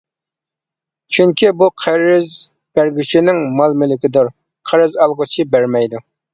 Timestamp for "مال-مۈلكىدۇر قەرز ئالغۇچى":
3.61-5.51